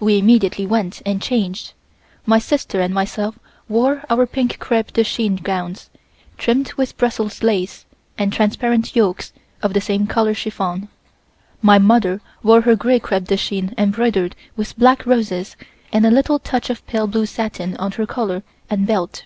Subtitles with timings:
[0.00, 1.74] We immediately went and changed.
[2.26, 3.38] My sister and myself
[3.68, 5.90] wore our pink crepe de chine gowns,
[6.36, 7.86] trimmed with Brussels lace
[8.18, 10.88] and transparent yokes of the same color chiffon.
[11.62, 15.54] My mother wore her gray crepe de chine embroidered with black roses
[15.92, 19.24] and a little touch of pale blue satin on her collar and belt.